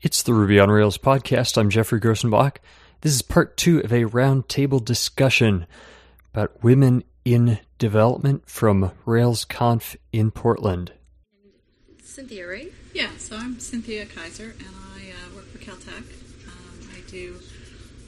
[0.00, 1.56] It's the Ruby on Rails podcast.
[1.58, 2.56] I'm Geoffrey Grosenbach.
[3.00, 5.66] This is part two of a roundtable discussion
[6.32, 10.92] about women in development from RailsConf in Portland.
[12.02, 12.72] Cynthia, right?
[12.94, 16.04] Yeah, so I'm Cynthia Kaiser, and I uh, work for Caltech.
[16.46, 17.36] Um, I do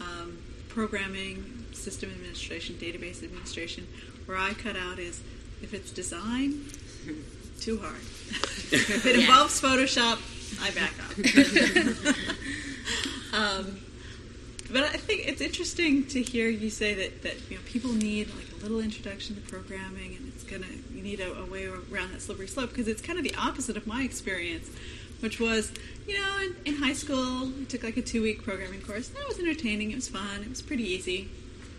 [0.01, 0.39] um,
[0.69, 3.87] programming, system administration, database administration.
[4.27, 5.21] Where I cut out is
[5.63, 6.65] if it's design,
[7.61, 7.95] too hard.
[8.73, 9.23] if it Yeah.
[9.23, 10.19] involves Photoshop,
[10.61, 11.17] I back up.
[13.33, 13.81] um,
[14.73, 18.29] but I think it's interesting to hear you say that, that you know people need
[18.35, 22.13] like a little introduction to programming, and it's gonna you need a, a way around
[22.13, 24.71] that slippery slope because it's kind of the opposite of my experience,
[25.21, 25.73] which was
[26.07, 29.09] you know in, in high school I took like a two week programming course.
[29.09, 29.91] That was entertaining.
[29.91, 30.43] It was fun.
[30.43, 31.29] It was pretty easy.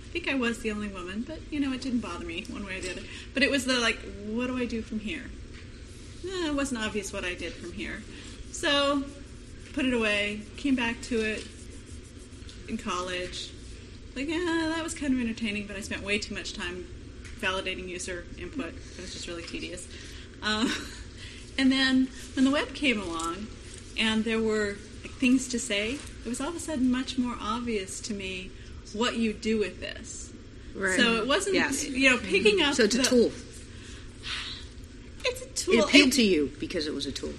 [0.05, 2.66] I think I was the only woman, but you know it didn't bother me one
[2.66, 3.04] way or the other.
[3.34, 5.30] But it was the like, what do I do from here?
[6.26, 8.04] Eh, it wasn't obvious what I did from here.
[8.52, 9.04] So,
[9.73, 11.48] put it away, came back to it
[12.68, 13.49] in college.
[14.16, 16.85] Like, yeah, that was kind of entertaining, but I spent way too much time
[17.40, 18.70] validating user input.
[18.70, 19.88] It was just really tedious.
[20.44, 20.72] Um,
[21.57, 23.48] and then when the web came along
[23.98, 25.94] and there were like, things to say,
[26.26, 28.52] it was all of a sudden much more obvious to me
[28.94, 30.32] what you do with this.
[30.76, 30.99] Right.
[30.99, 31.85] So it wasn't, Yes.
[31.88, 32.76] you know, picking up.
[32.76, 33.32] So it's a the- tool.
[35.24, 35.74] It's a tool.
[35.76, 37.34] It appealed It- to you because it was a tool.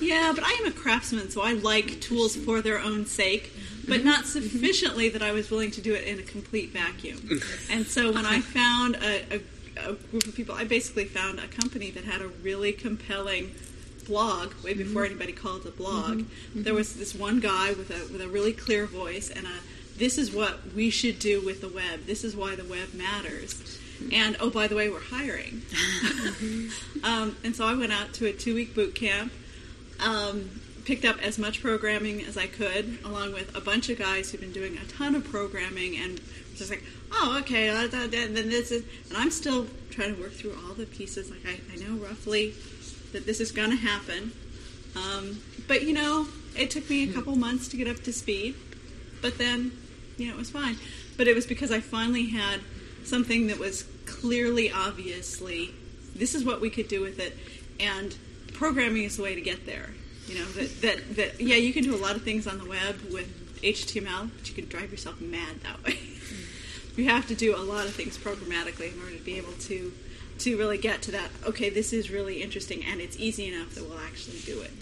[0.00, 3.52] Yeah, but I am a craftsman, so I like tools for their own sake,
[3.88, 4.42] but not mm-hmm.
[4.42, 7.18] sufficiently that I was willing to do it in a complete vacuum.
[7.18, 7.72] Mm-hmm.
[7.72, 11.48] And so when I found a, a, a group of people, I basically found a
[11.48, 13.54] company that had a really compelling
[14.06, 14.84] blog way mm-hmm.
[14.84, 16.24] before anybody called it a blog.
[16.54, 20.16] There was this one guy with a with a really clear voice and a this
[20.16, 22.06] is what we should do with the web.
[22.06, 23.78] This is why the web matters.
[24.12, 25.62] And oh, by the way, we're hiring.
[27.04, 29.32] um, and so I went out to a two week boot camp
[30.00, 30.50] um,
[30.84, 34.40] picked up as much programming as I could, along with a bunch of guys who've
[34.40, 36.20] been doing a ton of programming, and
[36.56, 36.82] just like,
[37.12, 40.56] oh, okay, uh, da, da, then this is, and I'm still trying to work through
[40.66, 41.30] all the pieces.
[41.30, 42.54] Like I, I know roughly
[43.12, 44.32] that this is going to happen,
[44.96, 46.26] um, but you know,
[46.56, 48.54] it took me a couple months to get up to speed,
[49.20, 49.72] but then,
[50.16, 50.76] you know, it was fine.
[51.16, 52.60] But it was because I finally had
[53.04, 55.70] something that was clearly, obviously,
[56.14, 57.36] this is what we could do with it,
[57.78, 58.16] and
[58.54, 59.90] programming is the way to get there.
[60.26, 62.64] You know that that, that yeah, you can do a lot of things on the
[62.66, 65.98] web with HTML, but you can drive yourself mad that way.
[66.96, 69.92] you have to do a lot of things programmatically in order to be able to
[70.40, 71.30] to really get to that.
[71.46, 74.72] Okay, this is really interesting, and it's easy enough that we'll actually do it.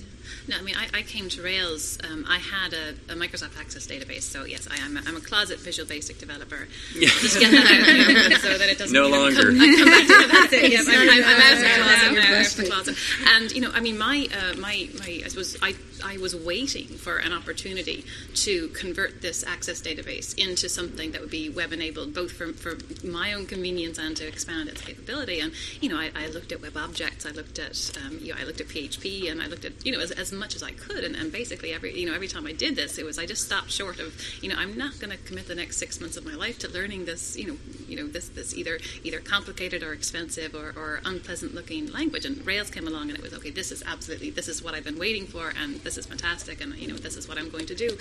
[0.48, 1.98] No, I mean, I, I came to Rails.
[2.04, 4.96] Um, I had a, a Microsoft Access database, so yes, I am.
[4.96, 6.68] A, I'm a closet Visual Basic developer.
[6.94, 9.42] Just get that out there so that it doesn't No longer.
[9.42, 10.72] Come, I come back to that's it.
[10.72, 12.38] Yeah, It's I'm, not I'm, I'm out of the closet now.
[12.38, 12.96] Out of the closet.
[13.28, 15.22] And you know, I mean, my uh, my my.
[15.24, 15.74] I suppose I
[16.04, 21.30] I was waiting for an opportunity to convert this Access database into something that would
[21.30, 22.76] be web enabled, both for for
[23.06, 25.40] my own convenience and to expand its capability.
[25.40, 27.26] And you know, I, I looked at web objects.
[27.26, 29.92] I looked at um, you know, I looked at PHP, and I looked at you
[29.92, 31.04] know as, as much as I could.
[31.04, 33.44] And, and basically, every you know every time I did this, it was I just
[33.44, 36.24] stopped short of you know I'm not going to commit the next six months of
[36.24, 37.56] my life to learning this you know
[37.88, 42.24] you know this this either either complicated or expensive or, or unpleasant looking language.
[42.24, 43.50] And Rails came along, and it was okay.
[43.50, 46.74] This is absolutely this is what I've been waiting for, and this is fantastic, and
[46.76, 47.96] you know this is what I'm going to do.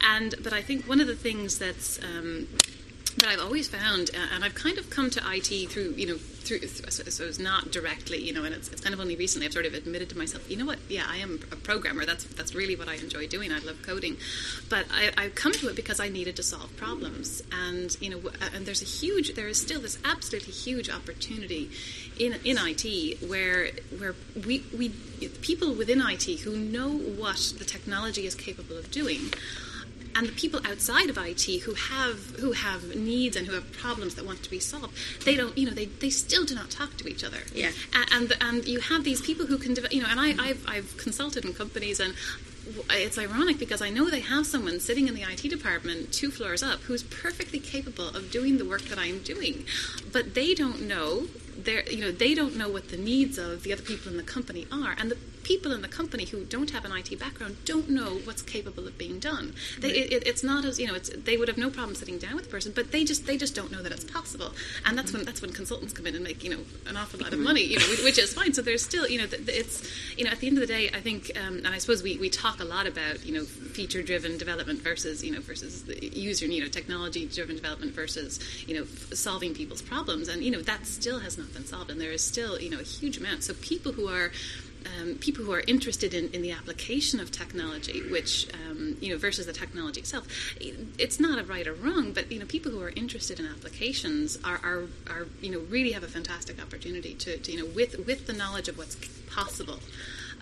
[0.00, 2.48] And but I think one of the things that's um,
[3.18, 6.16] that I've always found, uh, and I've kind of come to IT through, you know,
[6.16, 9.46] through, so, so it's not directly, you know, and it's, it's kind of only recently
[9.46, 12.06] I've sort of admitted to myself, you know what, yeah, I am a programmer.
[12.06, 13.52] That's that's really what I enjoy doing.
[13.52, 14.16] I love coding,
[14.68, 18.20] but I, I've come to it because I needed to solve problems, and you know,
[18.54, 21.70] and there's a huge, there is still this absolutely huge opportunity
[22.18, 24.14] in in IT where where
[24.46, 24.90] we we
[25.42, 29.32] people within IT who know what the technology is capable of doing
[30.14, 34.14] and the people outside of IT who have who have needs and who have problems
[34.16, 36.96] that want to be solved, they don't, you know, they, they still do not talk
[36.96, 37.38] to each other.
[37.54, 37.70] Yeah.
[37.94, 40.64] A- And and you have these people who can, develop, you know, and I, I've
[40.68, 42.14] I've consulted in companies and.
[42.90, 46.62] It's ironic because I know they have someone sitting in the IT department two floors
[46.62, 49.64] up who's perfectly capable of doing the work that I'm doing,
[50.12, 53.72] but they don't know they're, you know they don't know what the needs of the
[53.72, 56.84] other people in the company are, and the people in the company who don't have
[56.84, 59.54] an IT background don't know what's capable of being done.
[59.80, 62.18] They, it, it, it's not as you know, it's, they would have no problem sitting
[62.18, 64.52] down with the person, but they just they just don't know that it's possible,
[64.84, 67.32] and that's when that's when consultants come in and make you know an awful lot
[67.32, 68.52] of money, you know, which is fine.
[68.52, 71.00] So there's still you know it's you know at the end of the day, I
[71.00, 74.38] think, um, and I suppose we, we talk a lot about you know feature driven
[74.38, 78.84] development versus you know versus the user you know technology driven development versus you know
[79.14, 82.24] solving people's problems, and you know that still has not been solved, and there is
[82.24, 83.44] still you know a huge amount.
[83.44, 84.32] So people who are
[84.86, 89.18] um, people who are interested in, in the application of technology, which um, you know
[89.18, 90.26] versus the technology itself.
[90.60, 94.38] It's not a right or wrong, but you know people who are interested in applications
[94.44, 98.06] are, are, are you know really have a fantastic opportunity to, to you know with
[98.06, 98.96] with the knowledge of what's
[99.28, 99.80] possible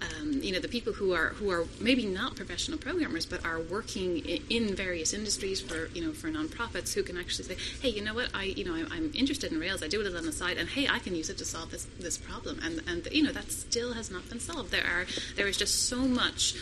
[0.02, 3.60] um, you know the people who are who are maybe not professional programmers but are
[3.60, 8.02] working in, various industries for you know for nonprofits who can actually say hey you
[8.02, 8.28] know what?
[8.34, 9.82] I you know I'm, I'm, interested in Rails.
[9.82, 11.86] I do it on the side and hey I can use it to solve this
[11.98, 12.60] this problem.
[12.62, 14.70] And and you know that still has not been solved.
[14.70, 15.06] There are
[15.36, 16.54] there is just so much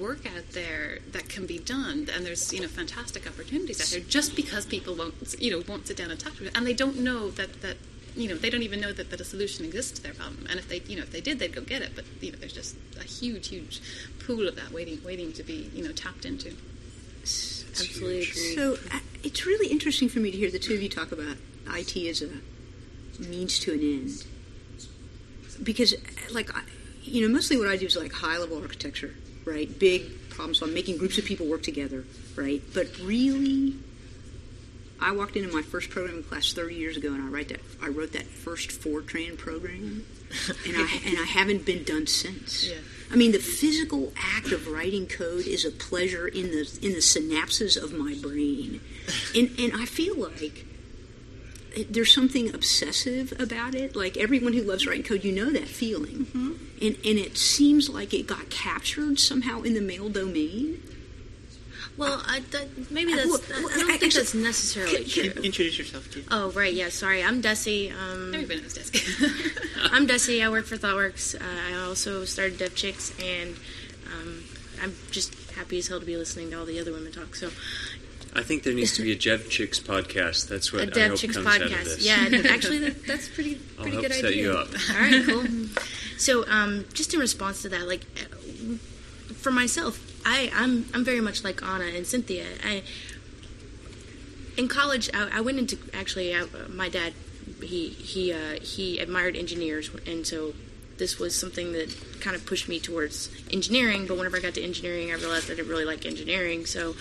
[0.00, 4.08] work out there that can be done and there's you know fantastic opportunities out there
[4.08, 6.52] just because people won't you know won't sit down and talk to it.
[6.56, 7.76] And they don't know that that
[8.16, 10.46] you know, they don't even know that, that a solution exists to their problem.
[10.50, 11.92] And if they, you know, if they did, they'd go get it.
[11.94, 13.80] But you know, there's just a huge, huge
[14.26, 16.54] pool of that waiting, waiting to be, you know, tapped into.
[17.22, 18.54] Absolutely agree.
[18.54, 21.36] So uh, it's really interesting for me to hear the two of you talk about
[21.68, 22.28] IT as a
[23.22, 24.24] means to an end,
[25.62, 25.94] because,
[26.32, 26.50] like,
[27.02, 29.78] you know, mostly what I do is like high level architecture, right?
[29.78, 32.04] Big problem solving, making groups of people work together,
[32.36, 32.62] right?
[32.74, 33.74] But really
[35.02, 37.88] I walked into my first programming class 30 years ago, and I write that I
[37.88, 40.04] wrote that first Fortran program,
[40.66, 42.68] and I and I haven't been done since.
[42.68, 42.76] Yeah.
[43.10, 47.02] I mean, the physical act of writing code is a pleasure in the in the
[47.02, 48.80] synapses of my brain,
[49.34, 50.66] and and I feel like
[51.90, 53.96] there's something obsessive about it.
[53.96, 56.52] Like everyone who loves writing code, you know that feeling, mm-hmm.
[56.80, 60.82] and and it seems like it got captured somehow in the male domain.
[61.96, 63.28] Well, I, that, maybe that's.
[63.28, 65.24] Well, I don't think that's necessarily true.
[65.42, 66.24] Introduce yourself, too.
[66.30, 66.72] Oh, right.
[66.72, 66.88] Yeah.
[66.88, 67.92] Sorry, I'm Desi.
[67.92, 69.90] Um, Everybody knows Desi.
[69.92, 70.42] I'm Desi.
[70.44, 71.34] I work for ThoughtWorks.
[71.34, 73.56] Uh, I also started DevChix, and
[74.12, 74.42] um,
[74.82, 77.34] I'm just happy as hell to be listening to all the other women talk.
[77.34, 77.50] So.
[78.34, 80.48] I think there needs to be a DevChix podcast.
[80.48, 81.62] That's what a I hope Chicks comes podcast.
[81.64, 82.06] out of this.
[82.06, 82.14] Yeah,
[82.50, 84.42] actually, that, that's pretty I'll help good set idea.
[84.44, 84.68] you up.
[84.90, 85.44] All right, cool.
[86.16, 88.04] so, um, just in response to that, like
[89.34, 92.46] for myself, I, I'm I'm very much like Anna and Cynthia.
[92.64, 92.82] I
[94.56, 97.14] in college I, I went into actually I, my dad
[97.62, 100.54] he he uh, he admired engineers and so
[100.98, 104.06] this was something that kind of pushed me towards engineering.
[104.06, 106.94] But whenever I got to engineering, I realized I didn't really like engineering, so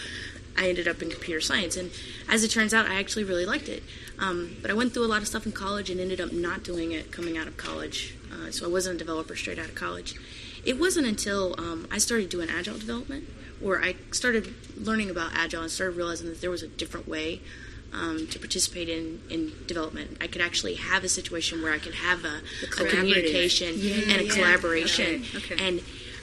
[0.58, 1.78] I ended up in computer science.
[1.78, 1.92] And
[2.28, 3.84] as it turns out, I actually really liked it.
[4.20, 6.64] Um, but I went through a lot of stuff in college and ended up not
[6.64, 8.16] doing it coming out of college.
[8.32, 10.16] Uh, so I wasn't a developer straight out of college.
[10.64, 13.26] It wasn't until um, I started doing agile development,
[13.64, 17.42] or I started learning about agile and started realizing that there was a different way
[17.94, 20.18] um, to participate in, in development.
[20.22, 22.42] I could actually have a situation where I could have a,
[22.80, 24.34] a communication yeah, and a yeah.
[24.34, 25.26] collaboration.
[25.36, 25.54] Okay.
[25.54, 25.68] Okay.
[25.68, 25.82] And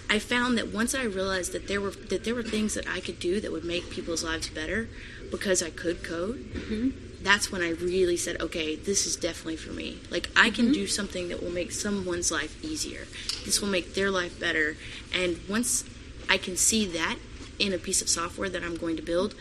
[0.08, 3.00] I found that once I realized that there were that there were things that I
[3.00, 4.88] could do that would make people's lives better
[5.30, 6.38] because I could code.
[6.54, 9.98] Mm-hmm that's when I really said, okay, this is definitely for me.
[10.10, 10.74] Like, I can mm-hmm.
[10.74, 13.06] do something that will make someone's life easier.
[13.44, 14.76] This will make their life better.
[15.12, 15.84] And once
[16.28, 17.16] I can see that
[17.58, 19.34] in a piece of software that I'm going to build,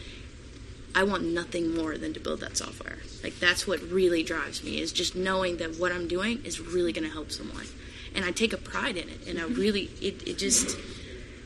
[0.96, 2.98] I want nothing more than to build that software.
[3.24, 6.92] Like, that's what really drives me, is just knowing that what I'm doing is really
[6.92, 7.68] going to help someone.
[8.16, 9.28] And I take a pride in it.
[9.28, 9.60] And I mm-hmm.
[9.60, 10.76] really, it, it just,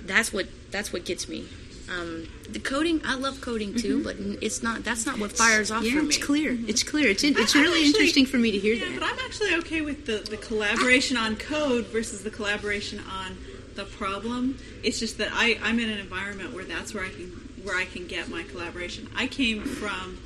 [0.06, 1.50] that's what, that's what gets me
[1.92, 4.34] um, the coding, I love coding too, mm-hmm.
[4.34, 4.84] but it's not.
[4.84, 6.08] That's not what fires off yeah, for me.
[6.08, 6.54] it's clear.
[6.54, 6.70] Mm-hmm.
[6.70, 7.10] It's clear.
[7.10, 9.00] It's in, it's really actually, interesting for me to hear yeah, that.
[9.00, 13.38] But I'm actually okay with the, the collaboration on code versus the collaboration on
[13.76, 14.58] the problem.
[14.84, 17.28] It's just that I, I'm in an environment where that's where I can
[17.64, 19.10] where I can get my collaboration.
[19.16, 20.18] I came from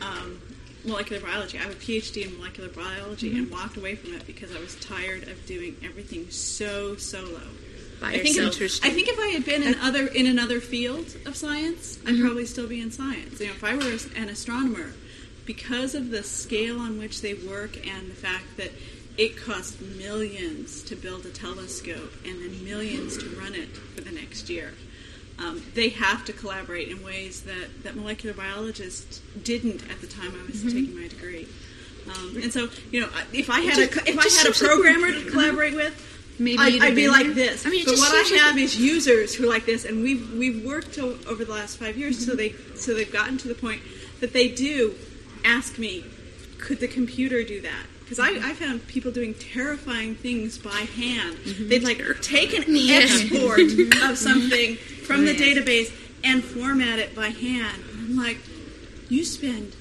[0.00, 0.40] um,
[0.84, 1.58] molecular biology.
[1.58, 3.38] I have a PhD in molecular biology mm-hmm.
[3.40, 7.42] and walked away from it because I was tired of doing everything so solo
[8.00, 8.60] by I think yourself.
[8.60, 12.14] If, I think if I had been in other in another field of science, I'd
[12.14, 12.24] mm-hmm.
[12.24, 13.40] probably still be in science.
[13.40, 14.92] You know, if I were an astronomer,
[15.44, 18.70] because of the scale on which they work and the fact that
[19.18, 24.10] it costs millions to build a telescope and then millions to run it for the
[24.12, 24.72] next year.
[25.38, 30.32] Um, they have to collaborate in ways that, that molecular biologists didn't at the time
[30.34, 30.68] I was mm-hmm.
[30.68, 31.48] taking my degree.
[32.06, 35.30] Um, and so, you know, if I had a if I had a programmer to
[35.30, 36.09] collaborate with,
[36.40, 37.66] maybe I'd, I'd be like this.
[37.66, 40.32] I mean, but what I have like is users who are like this, and we've
[40.32, 42.30] we've worked to, over the last five years, mm-hmm.
[42.30, 43.82] so they so they've gotten to the point
[44.20, 44.94] that they do
[45.44, 46.04] ask me,
[46.58, 47.86] could the computer do that?
[48.00, 51.36] Because I, I found people doing terrifying things by hand.
[51.36, 51.68] Mm-hmm.
[51.68, 52.96] They'd like take an yeah.
[52.96, 55.92] export of something from the database
[56.24, 57.82] and format it by hand.
[57.92, 58.38] I'm like,
[59.08, 59.74] you spend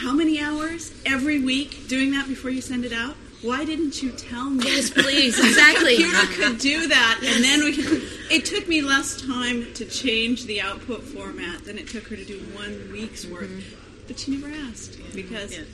[0.00, 3.16] how many hours every week doing that before you send it out?
[3.44, 4.64] Why didn't you tell me?
[4.64, 5.96] Yes, please, exactly.
[6.02, 8.02] Computer could do that, and then we could.
[8.30, 12.24] It took me less time to change the output format than it took her to
[12.24, 13.44] do one week's work.
[13.44, 14.06] Mm-hmm.
[14.06, 15.64] But she never asked because, yeah.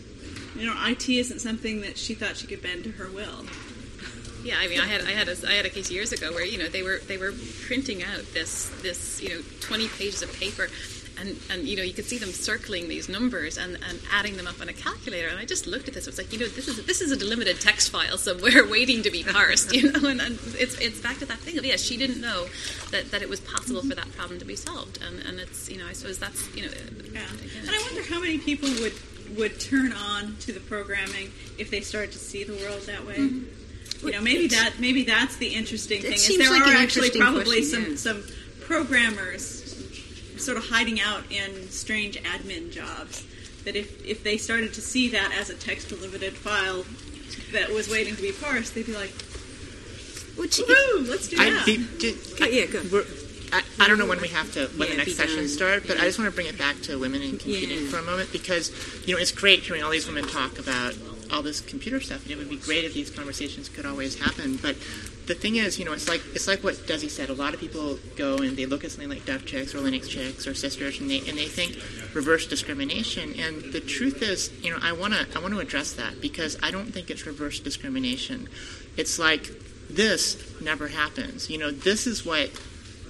[0.56, 3.46] you know, IT isn't something that she thought she could bend to her will.
[4.42, 6.44] Yeah, I mean, I had I had a, I had a case years ago where
[6.44, 7.34] you know they were they were
[7.66, 10.68] printing out this this you know twenty pages of paper,
[11.20, 14.46] and and you know you could see them circling these numbers and, and adding them
[14.46, 16.06] up on a calculator, and I just looked at this.
[16.06, 19.02] I was like, you know, this is this is a delimited text file somewhere waiting
[19.02, 21.82] to be parsed, you know, and, and it's it's back to that thing of yes,
[21.82, 22.46] she didn't know
[22.90, 25.78] that, that it was possible for that problem to be solved, and and it's you
[25.78, 26.72] know I suppose that's you know
[27.12, 27.20] Yeah.
[27.22, 28.94] again, And I wonder how many people would
[29.36, 33.16] would turn on to the programming if they started to see the world that way.
[33.16, 34.06] Mm-hmm.
[34.06, 36.14] You know, maybe that maybe that's the interesting That thing.
[36.14, 38.22] Is seems there like are actually probably question, some yeah.
[38.22, 38.24] some
[38.62, 39.59] programmers
[40.40, 43.24] sort of hiding out in strange admin jobs
[43.64, 46.84] that if if they started to see that as a text delimited file
[47.52, 49.12] that was waiting to be parsed, they'd be like,
[50.36, 53.02] Which, "Woo, let's do I, that." the, ju- Oh, yeah, go.
[53.52, 55.48] I, I don't know when we have to when Yeah, the next session done.
[55.48, 57.90] start, but I just want to bring it back to women in computing Yeah.
[57.90, 58.70] for a moment because
[59.06, 60.94] you know it's great hearing all these women talk about
[61.32, 64.56] all this computer stuff, and it would be great if these conversations could always happen.
[64.56, 64.76] But
[65.26, 67.30] the thing is, you know, it's like it's like what Desi said.
[67.30, 70.54] A lot of people go and they look at something like DevChix or LinuxChix or
[70.54, 71.76] Systers, and they and they think
[72.14, 73.34] reverse discrimination.
[73.38, 76.58] And the truth is, you know, I want to I want to address that because
[76.62, 78.48] I don't think it's reverse discrimination.
[78.96, 79.50] It's like
[79.88, 81.48] this never happens.
[81.50, 82.50] You know, this is what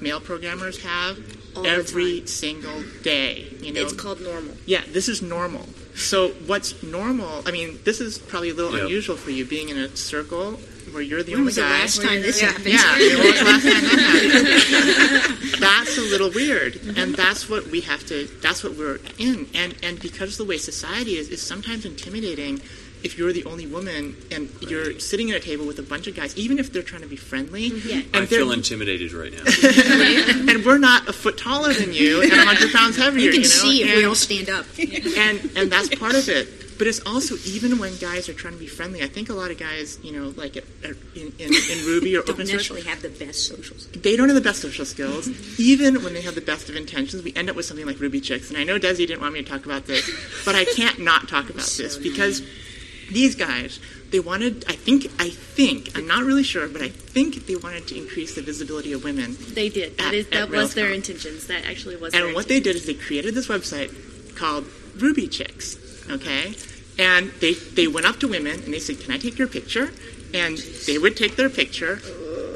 [0.00, 1.18] male programmers have
[1.56, 3.46] All every single day.
[3.60, 4.54] You know, It's called normal.
[4.66, 5.66] yeah, this is normal.
[5.94, 7.42] So what's normal?
[7.47, 8.82] I mean, this is probably a little Yep.
[8.85, 10.59] unusual for you, being in a circle
[10.92, 11.80] where you're the when only was the guy.
[11.80, 12.66] last time this happened?
[12.66, 15.61] Yeah, I mean, when was the last time that happened?
[15.61, 16.99] that's a little weird, mm-hmm.
[16.99, 18.26] and that's what we have to.
[18.42, 22.61] That's what we're in, and and because the way society is, is sometimes intimidating.
[23.02, 26.14] If you're the only woman and you're sitting at a table with a bunch of
[26.14, 27.88] guys, even if they're trying to be friendly, mm-hmm.
[27.88, 28.02] Yeah.
[28.14, 29.45] and I feel intimidated right now.
[30.52, 33.21] and we're not a foot taller than you and 100 pounds heavier.
[33.21, 33.49] You can know?
[33.49, 34.66] see if and, we don't stand up.
[34.78, 36.49] and and that's part of it.
[36.80, 39.02] But it's also even when guys are trying to be friendly.
[39.02, 42.16] I think a lot of guys, you know, like at, at, in, in, in Ruby
[42.16, 43.87] or Don't open source, naturally have the best socials.
[43.88, 45.28] they don't have the best social skills.
[45.61, 48.19] Even when they have the best of intentions, we end up with something like Ruby
[48.23, 48.49] Chicks.
[48.49, 50.11] And I know Desi didn't want me to talk about this,
[50.47, 52.40] but I can't not talk about this because
[53.10, 54.64] these guys, they wanted.
[54.68, 55.06] I think.
[55.18, 55.96] I think.
[55.96, 59.36] I'm not really sure, but I think they wanted to increase the visibility of women.
[59.54, 59.98] They did.
[59.98, 61.46] That At- is that was their intentions.
[61.46, 62.14] That actually was.
[62.14, 63.90] And their what they did is they created this website
[64.36, 65.76] called Ruby Chicks,
[66.10, 66.54] okay?
[66.98, 69.90] And they, they went up to women and they said, Can I take your picture?
[70.34, 72.00] And they would take their picture.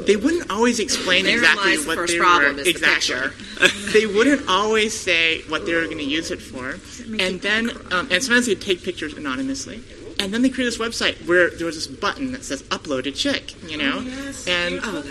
[0.06, 2.70] They wouldn't always explain Therein exactly lies the what first they problem, were is the
[2.70, 3.92] exactly.
[3.92, 6.78] they wouldn't always say what they were going to use it for.
[7.18, 9.82] And then, um, and sometimes they'd take pictures anonymously.
[10.18, 13.10] And then they created this website where there was this button that says "Upload a
[13.12, 15.02] chick," you know, and yes, and oh,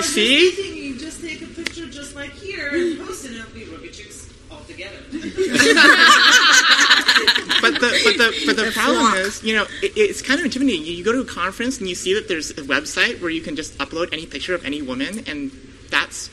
[0.02, 3.64] see, You just take a picture just like here and post it, and it'll be
[3.64, 4.96] Ruby Chicks all together.
[7.60, 10.84] but the but the but the problem is, you know, it, it's kind of intimidating.
[10.84, 13.40] You, you go to a conference and you see that there's a website where you
[13.40, 15.50] can just upload any picture of any woman, and
[15.90, 16.30] that's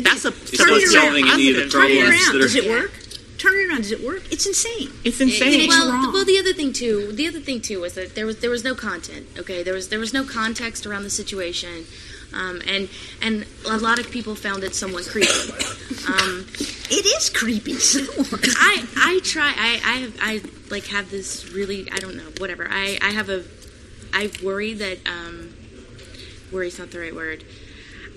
[0.00, 1.34] that's a It's Turn not it solving around.
[1.34, 1.72] any of the positive.
[1.72, 2.34] Turn it problems around.
[2.34, 2.58] that Does are.
[2.58, 2.92] it work?
[3.38, 3.82] Turn it around.
[3.82, 4.22] Does it work?
[4.30, 4.90] It's insane.
[5.04, 5.60] It's insane.
[5.60, 6.12] It's well, wrong.
[6.12, 8.64] well, the other thing too, the other thing too was that there was there was
[8.64, 9.26] no content.
[9.38, 11.84] Okay, there was there was no context around the situation,
[12.32, 12.88] um, and
[13.20, 15.52] and a lot of people found it somewhat creepy.
[16.08, 16.46] Um,
[16.88, 17.72] It is creepy.
[18.58, 20.40] I I try I I have I
[20.70, 23.42] like have this really I don't know whatever I I have a
[24.12, 25.54] I worry that um
[26.52, 27.44] worry's not the right word.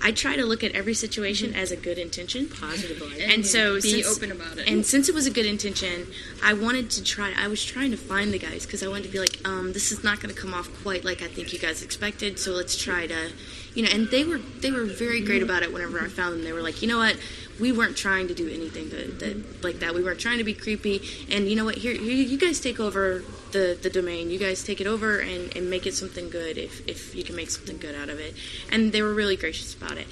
[0.02, 3.22] I try to look at every situation as a good intention, Positively.
[3.22, 4.68] and so be since, open about it.
[4.68, 6.06] And since it was a good intention,
[6.42, 7.32] I wanted to try.
[7.36, 9.92] I was trying to find the guys because I wanted to be like, um, this
[9.92, 12.38] is not going to come off quite like I think you guys expected.
[12.38, 13.30] So let's try to,
[13.74, 13.90] you know.
[13.92, 15.72] And they were they were very great about it.
[15.72, 17.16] Whenever I found them, they were like, you know what,
[17.60, 19.94] we weren't trying to do anything that, that like that.
[19.94, 21.02] We weren't trying to be creepy.
[21.30, 24.30] And you know what, here, here you guys take over the the domain.
[24.30, 27.36] You guys take it over and, and make it something good if if you can
[27.36, 28.34] make something good out of it.
[28.72, 30.06] And they were really gracious about it.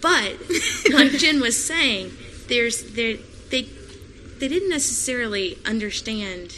[0.00, 0.36] But
[0.92, 2.12] like Jen was saying,
[2.48, 3.16] there's there
[3.50, 3.62] they
[4.38, 6.54] they didn't necessarily understand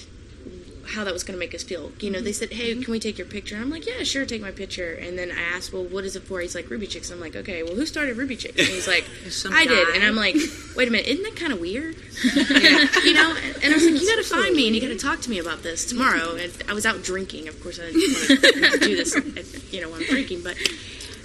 [0.90, 1.92] how that was going to make us feel.
[2.00, 4.26] You know, they said, "Hey, can we take your picture?" And I'm like, "Yeah, sure,
[4.26, 6.86] take my picture." And then I asked, "Well, what is it for?" He's like, "Ruby
[6.86, 9.04] Chicks." I'm like, "Okay, well, who started Ruby Chicks?" And he's like,
[9.52, 10.36] "I did." And I'm like,
[10.76, 13.36] "Wait a minute, isn't that kind of weird?" you know?
[13.62, 15.30] And I was like, "You got to find me and you got to talk to
[15.30, 17.48] me about this tomorrow." And I was out drinking.
[17.48, 20.56] Of course, I didn't want to do this, you know, when I'm drinking, but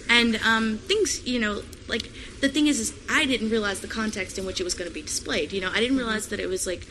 [0.10, 4.38] and um, things, you know, like the thing is, is I didn't realize the context
[4.38, 5.52] in which it was going to be displayed.
[5.52, 6.86] You know, I didn't realize that it was like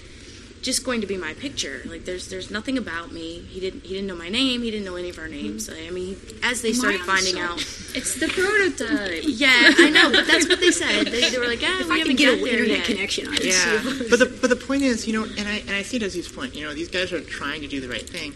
[0.64, 1.82] just going to be my picture.
[1.84, 3.40] Like there's there's nothing about me.
[3.40, 4.62] He didn't he didn't know my name.
[4.62, 5.68] He didn't know any of our names.
[5.68, 7.58] I mean, as they started finding out,
[7.94, 9.22] It's the prototype.
[9.26, 11.06] yeah, I know, but that's what they said.
[11.06, 12.86] They, they were like, ah, if we I haven't get got an internet yet.
[12.86, 15.82] connection, I'd Yeah, but the but the point is, you know, and I and I
[15.82, 16.56] see Desi's point.
[16.56, 18.34] You know, these guys are trying to do the right thing,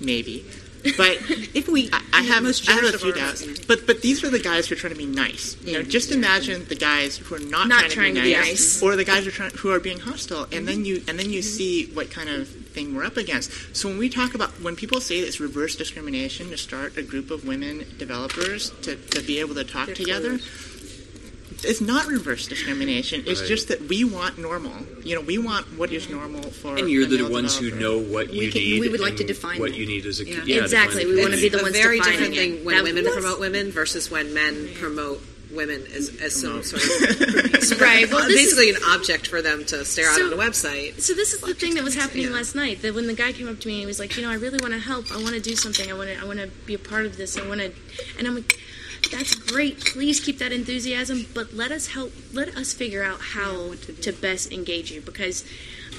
[0.00, 0.44] maybe.
[0.96, 1.18] But
[1.54, 3.64] If we, I, I have, I have a few doubts.
[3.66, 5.56] But but these are the guys who are trying to be nice.
[5.62, 8.34] You know, just imagine the guys who are not, Not trying, trying to to be
[8.34, 8.82] be nice, nice.
[8.82, 10.84] or the guys who are, trying, who are being hostile, and then mm-hmm.
[10.84, 11.56] you and then you mm-hmm.
[11.56, 13.76] see what kind of thing we're up against.
[13.76, 17.30] So when we talk about when people say it's reverse discrimination to start a group
[17.30, 20.38] of women developers to, to be able to talk They're together.
[21.64, 23.24] It's not reverse discrimination.
[23.26, 23.48] It's Right.
[23.48, 24.72] just that we want normal.
[25.04, 26.76] You know, we want what is normal for.
[26.76, 28.80] And you're the male ones who know what you We can- need.
[28.80, 29.78] we would like to define what that.
[29.78, 30.42] you need as a Yeah.
[30.44, 32.38] yeah, Exactly, we wanna be the a ones very defining different it.
[32.56, 36.62] thing when That women was- promote women versus when men promote women as, as some
[36.62, 40.20] sort of Right, well, uh, this is- basically an object for them to stare at
[40.22, 41.00] on a website.
[41.00, 42.30] So this is the thing that was happening Yeah.
[42.30, 42.82] last night.
[42.82, 44.34] That when the guy came up to me and he was like, you know, I
[44.34, 45.10] really want to help.
[45.12, 45.90] I want to do something.
[45.90, 46.20] I want to.
[46.20, 47.36] I want to be a part of this.
[47.36, 47.72] I want to.
[48.18, 48.58] And I'm like,
[49.10, 49.80] that's great.
[49.84, 52.12] Please keep that enthusiasm, but let us help.
[52.32, 55.44] Let us figure out how to best engage you because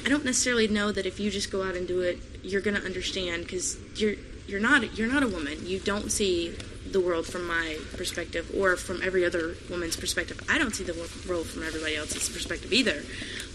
[0.05, 2.75] I don't necessarily know that if you just go out and do it, you're going
[2.75, 4.15] to understand because you're
[4.47, 5.65] you're not you're not a woman.
[5.65, 6.55] You don't see
[6.89, 10.39] the world from my perspective or from every other woman's perspective.
[10.49, 10.93] I don't see the
[11.27, 13.03] world from everybody else's perspective either.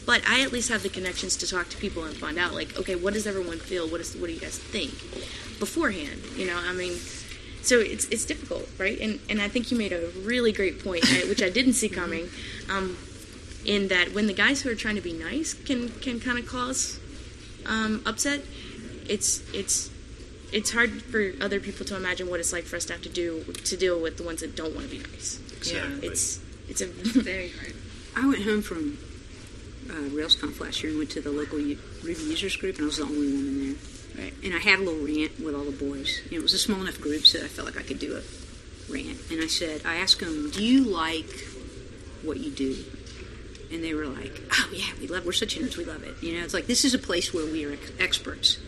[0.07, 2.79] But I at least have the connections to talk to people and find out like,
[2.79, 3.89] okay, what does everyone feel?
[3.89, 4.93] What is what do you guys think
[5.59, 6.23] beforehand?
[6.37, 6.97] You know, I mean,
[7.67, 8.99] so it's it's difficult, right?
[9.01, 12.29] And and I think you made a really great point, which I didn't see coming,
[12.71, 12.97] um,
[13.65, 16.47] in that when the guys who are trying to be nice can can kind of
[16.47, 17.01] cause
[17.67, 18.43] um, upset,
[19.09, 19.91] it's it's
[20.53, 23.09] it's hard for other people to imagine what it's like for us to have to
[23.09, 25.41] do to deal with the ones that don't want to be nice.
[25.57, 26.07] Exactly.
[26.07, 26.87] It's it's a
[27.21, 27.75] very hard.
[28.17, 28.99] I went home from
[29.91, 32.87] uh, RailsConf last year and went to the local u- Ruby users group, and I
[32.87, 33.77] was the only woman there.
[34.17, 34.33] Right.
[34.43, 36.21] And I had a little rant with all the boys.
[36.27, 38.17] You know, it was a small enough group so I felt like I could do
[38.17, 38.23] a
[38.91, 39.19] rant.
[39.31, 41.29] And I said, I asked them, "Do you like
[42.23, 42.77] what you do?"
[43.71, 45.27] And they were like, "Oh yeah, we love.
[45.27, 45.77] We're such nerds.
[45.77, 47.93] We love it." You know, it's like this is a place where we are ex-
[47.99, 48.59] experts.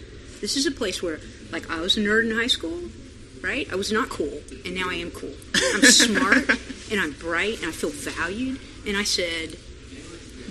[0.40, 2.80] This is a place where, like, I was a nerd in high school,
[3.42, 3.70] right?
[3.72, 5.34] I was not cool, and now I am cool.
[5.54, 6.48] I'm smart
[6.90, 8.60] and I'm bright and I feel valued.
[8.86, 9.56] And I said,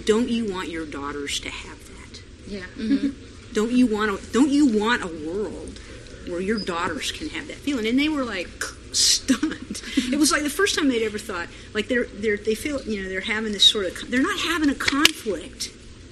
[0.06, 2.22] "Don't you want your daughters to have that?
[2.48, 2.66] Yeah.
[2.78, 3.24] Mm-hmm.
[3.58, 5.80] Don't you want a, Don't you want a world
[6.28, 8.50] where your daughters can have that feeling?" And they were like
[8.94, 9.82] stunned.
[10.14, 13.02] It was like the first time they'd ever thought like they're they're they feel you
[13.02, 15.72] know they're having this sort of they're not having a conflict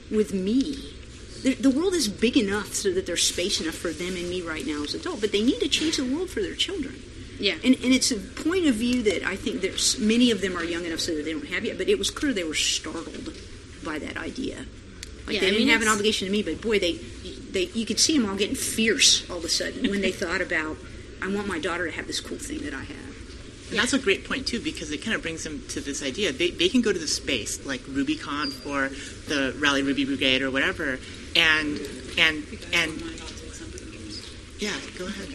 [0.10, 0.92] with me.
[1.44, 4.42] The, the world is big enough so that there's space enough for them and me
[4.42, 6.96] right now as adults, but they need to change the world for their children.
[7.40, 7.54] Yeah.
[7.64, 10.64] And, and it's a point of view that I think there's many of them are
[10.64, 13.38] young enough so that they don't have yet, but it was clear they were startled
[13.84, 14.66] by that idea.
[15.28, 17.00] Like Yeah, they I didn't mean, have an obligation to me, but boy, they
[17.56, 20.42] they you could see them all getting fierce all of a sudden when they thought
[20.42, 20.78] about
[21.22, 23.16] I want my daughter to have this cool thing that I have.
[23.72, 26.32] And that's a great point too, because it kind of brings them to this idea.
[26.32, 28.90] They, they can go to the space like RubyConf or
[29.28, 31.00] the Raleigh Ruby Brigade or whatever,
[31.36, 31.80] and
[32.20, 33.02] and and
[34.60, 35.30] yeah, go ahead.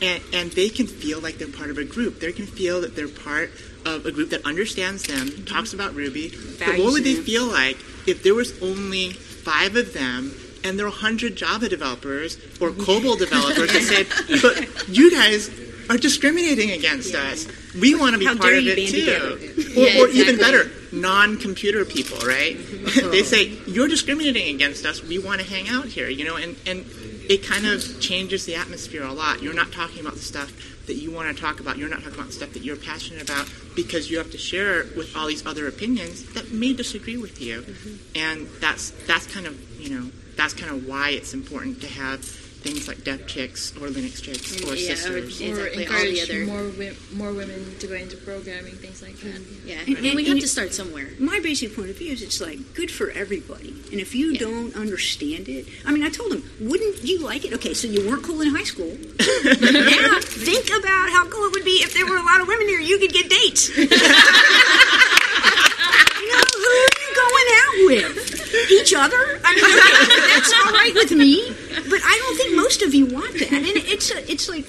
[0.00, 2.20] And and they can feel like they're part of a group.
[2.20, 3.50] They can feel that they're part
[3.84, 5.44] of a group that understands them, mm-hmm.
[5.44, 6.30] talks about Ruby.
[6.60, 10.32] but what would they feel like if there was only five of them?
[10.64, 14.04] And there were 100 Java developers or COBOL developers that say,
[14.40, 15.50] but you guys
[15.90, 17.46] are discriminating against us.
[17.74, 19.38] We want to be How part of it too.
[19.76, 22.56] Or, Yeah, or even better, non-computer people, right?
[23.10, 25.02] they say you're discriminating against us.
[25.02, 26.84] We want to hang out here, you know, and and
[27.32, 29.42] it kind of changes the atmosphere a lot.
[29.42, 30.52] You're not talking about the stuff
[30.86, 31.78] that you want to talk about.
[31.78, 34.82] You're not talking about the stuff that you're passionate about because you have to share
[34.82, 37.94] it with all these other opinions that may disagree with you, mm-hmm.
[38.14, 42.22] and that's that's kind of you know that's kind of why it's important to have
[42.62, 45.40] things like DevChix or LinuxChix or Yeah, or- Systers.
[45.40, 45.52] yeah.
[45.54, 49.18] or Exactly, all the other- more wi- more women to go into programming, things like
[49.20, 49.40] that.
[49.66, 49.80] Yeah.
[49.86, 51.08] And- I mean, we have you- to start somewhere.
[51.18, 53.74] My basic point of view is it's like good for everybody.
[53.90, 57.52] And if you don't understand it, I mean, I told them, wouldn't you like it?
[57.54, 58.96] Okay, so you weren't cool in high school.
[59.18, 62.68] now think about how cool it would be if there were a lot of women
[62.68, 62.80] here.
[62.80, 63.68] You could get dates.
[63.76, 63.86] you
[66.30, 68.14] know, who are you going out with?
[68.82, 69.16] Each other?
[69.44, 71.48] I mean, that's all right with me.
[71.90, 73.52] But I don't think most of you want that.
[73.52, 74.66] And it's a, it's like,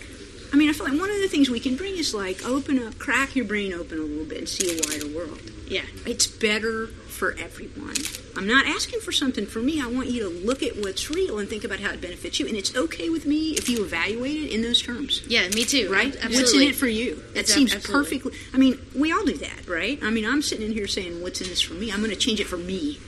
[0.53, 2.85] I mean, I feel like one of the things we can bring is like open
[2.85, 5.39] up, crack your brain open a little bit and see a wider world.
[5.67, 5.81] Yeah.
[6.05, 7.95] It's better for everyone.
[8.35, 9.81] I'm not asking for something for me.
[9.81, 12.47] I want you to look at what's real and think about how it benefits you.
[12.47, 15.21] And it's okay with me if you evaluate it in those terms.
[15.27, 15.91] Yeah, me too.
[15.91, 16.07] Right?
[16.15, 16.37] Absolutely.
[16.41, 17.15] What's in it for you?
[17.33, 18.19] That It's- seems absolutely.
[18.19, 18.39] perfectly.
[18.53, 19.99] I mean, we all do that, right?
[20.03, 22.15] I mean, I'm sitting in here saying, "What's in this for me?" I'm going to
[22.17, 22.99] change it for me.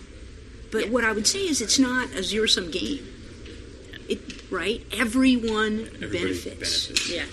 [0.76, 0.92] But Yeah.
[0.92, 3.00] what I would say is, it's not a zero sum game.
[4.10, 4.20] It
[4.52, 4.82] right?
[4.92, 6.44] Everyone benefits.
[6.44, 7.10] benefits.
[7.10, 7.24] Yeah.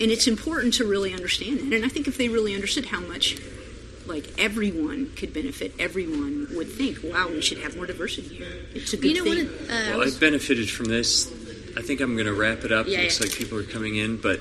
[0.00, 1.72] And it's important to really understand that.
[1.76, 3.36] And I think if they really understood how much,
[4.06, 8.48] like, everyone could benefit, everyone would think, wow, we should have more diversity here.
[8.74, 9.46] It's a good You know thing.
[9.46, 9.70] what?
[9.70, 11.28] Uh, I Well, was- I've benefited from this
[11.76, 12.88] I think I'm going to wrap it up.
[12.88, 13.26] Yeah, Looks yeah.
[13.26, 14.40] like people are coming in, but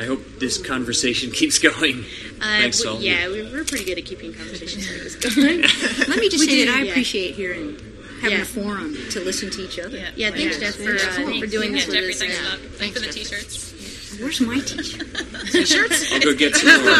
[0.00, 2.00] I hope this conversation keeps going.
[2.40, 3.00] Uh, Thanks, we- all.
[3.00, 5.60] yeah, we- we're pretty good at keeping conversations like this going.
[6.08, 6.90] Let me just We say do, that I yeah.
[6.90, 7.76] appreciate hearing
[8.22, 8.42] having Yeah.
[8.42, 9.96] a forum to listen to each other.
[9.98, 10.10] Yeah.
[10.16, 10.98] Yeah, thanks, Jeff, for, uh,
[11.40, 12.18] for doing yeah, this with Geoffrey, us.
[12.18, 12.48] thanks Yeah.
[12.48, 12.58] a lot.
[12.60, 14.18] Thanks for the t-shirts.
[14.20, 15.06] Where's my t-shirt?
[15.52, 16.12] T-shirts?
[16.14, 16.96] I'll go get some more.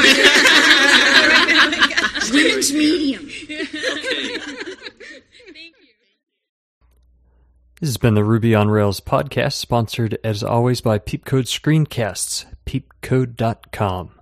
[2.32, 3.26] Women's medium.
[3.28, 3.72] Thank
[5.54, 5.88] you.
[7.80, 14.19] This has been the Ruby on Rails podcast, sponsored as always by Peepcode Screencasts, peepcode.com.